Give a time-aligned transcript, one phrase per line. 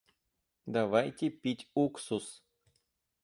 [0.65, 2.41] Давайте пить уксус.